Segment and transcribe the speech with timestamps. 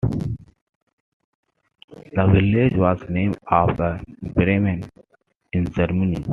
[2.13, 4.01] The village was named after
[4.33, 4.89] Bremen,
[5.53, 6.25] in Germany.